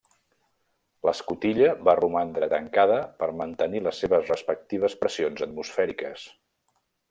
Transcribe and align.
L'escotilla 1.07 1.67
va 1.89 1.95
romandre 1.99 2.49
tancada 2.55 2.97
per 3.21 3.29
mantenir 3.43 3.83
les 3.89 4.03
seves 4.05 4.33
respectives 4.35 4.97
pressions 5.05 5.49
atmosfèriques. 5.49 6.29